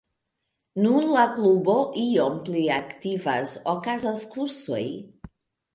[0.85, 4.85] Nun la klubo iom pli aktivas, okazas kursoj.